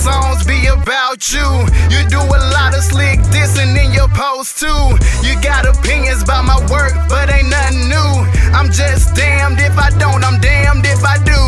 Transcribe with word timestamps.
songs 0.00 0.44
be 0.48 0.66
about 0.66 1.20
you. 1.32 1.44
You 1.92 2.00
do 2.08 2.20
a 2.20 2.40
lot 2.56 2.72
of 2.72 2.82
slick 2.82 3.20
dissing 3.28 3.76
in 3.76 3.92
your 3.92 4.08
post 4.08 4.58
too. 4.58 4.82
You 5.20 5.36
got 5.44 5.68
opinions 5.68 6.22
about 6.22 6.44
my 6.48 6.58
work, 6.72 6.96
but 7.08 7.28
ain't 7.28 7.50
nothing 7.52 7.88
new. 7.92 8.12
I'm 8.56 8.72
just 8.72 9.14
damned 9.14 9.60
if 9.60 9.76
I 9.76 9.90
don't, 10.00 10.24
I'm 10.24 10.40
damned 10.40 10.86
if 10.86 11.04
I 11.04 11.20
do. 11.22 11.40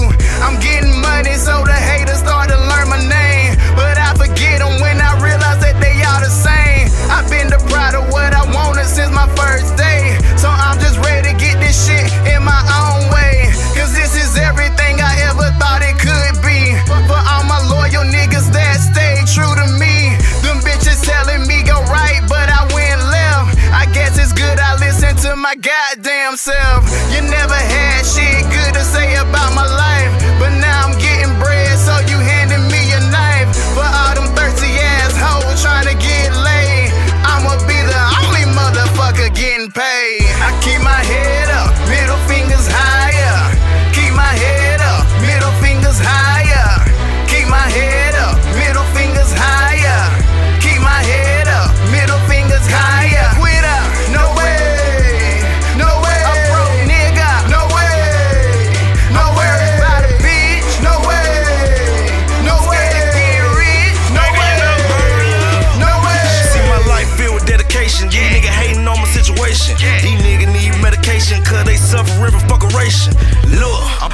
I'm 0.44 0.60
my 25.52 25.56
goddamn 25.56 26.36
self. 26.36 26.84
You 27.12 27.20
never 27.28 27.54
had 27.54 28.04
shit. 28.04 28.51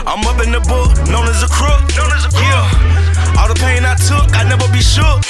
I'm 0.09 0.25
up 0.25 0.41
in 0.41 0.57
the 0.57 0.65
book, 0.65 0.97
known 1.13 1.29
as 1.29 1.45
a 1.45 1.51
crook. 1.53 1.85
Yeah. 1.93 3.37
All 3.37 3.45
the 3.45 3.59
pain 3.61 3.85
I 3.85 3.93
took, 4.01 4.25
I 4.33 4.49
never 4.49 4.65
be 4.73 4.81
shook. 4.81 5.21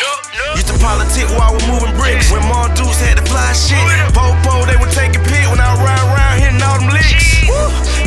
Used 0.55 0.71
to 0.71 0.79
politic 0.79 1.27
while 1.35 1.51
we're 1.51 1.67
moving 1.67 1.99
bricks. 1.99 2.31
When 2.31 2.47
my 2.47 2.71
dudes 2.79 3.03
had 3.03 3.19
to 3.19 3.27
fly 3.27 3.51
shit. 3.59 3.75
Oh, 4.15 4.39
Popo, 4.39 4.71
they 4.71 4.79
would 4.79 4.95
take 4.95 5.19
a 5.19 5.23
pic 5.27 5.51
when 5.51 5.59
I 5.59 5.75
ride 5.83 5.99
around 6.07 6.35
hitting 6.39 6.63
all 6.63 6.79
them 6.79 6.95
licks. 6.95 7.43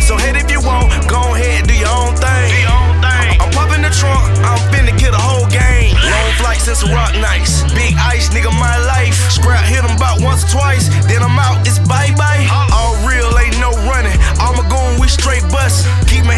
So 0.08 0.16
head 0.16 0.40
if 0.40 0.48
you 0.48 0.64
want, 0.64 0.96
go 1.12 1.36
ahead, 1.36 1.68
do 1.68 1.76
your 1.76 1.92
own 1.92 2.16
thing. 2.16 2.64
I'm, 2.64 3.03
I'm 3.44 3.52
popping 3.52 3.84
the 3.84 3.92
trunk, 3.92 4.32
I'm 4.48 4.59
finna 4.72 4.96
get 4.96 5.12
a 5.12 5.20
whole 5.20 5.48
game. 5.52 5.92
Long 6.00 6.32
flights 6.40 6.72
since 6.72 6.88
rock 6.88 7.12
nights. 7.20 7.68
Big 7.76 8.00
ice, 8.00 8.32
nigga, 8.32 8.52
my 8.56 8.80
life. 8.88 9.16
Scrap 9.28 9.68
hit 9.68 9.84
them 9.84 9.96
about 10.00 10.24
once 10.24 10.48
or 10.48 10.56
twice, 10.56 10.88
then 11.12 11.20
I'm 11.20 11.36
out, 11.36 11.68
it's 11.68 11.80
bye 11.84 12.16
bye. 12.16 12.48
All 12.72 12.96
real, 13.03 13.28
ain't 13.36 13.59
no 13.59 13.76
running. 13.92 14.16
I'm 14.40 14.56
a 14.56 14.66
goon, 14.72 15.00
we 15.00 15.08
straight 15.08 15.44
bust. 15.52 15.88
Keep 16.08 16.26
my 16.26 16.36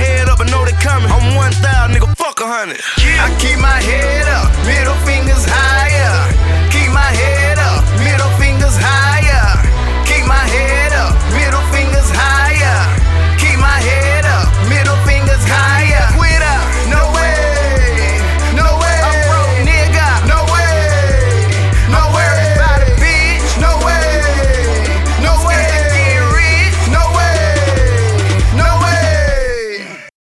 I 2.46 3.30
keep 3.40 3.58
my 3.60 3.80
head 3.80 4.28
up, 4.28 4.52
middle 4.66 4.96
finger. 5.06 5.13